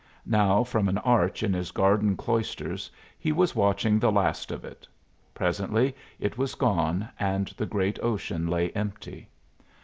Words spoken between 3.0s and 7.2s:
he was watching the last of it. Presently it was gone,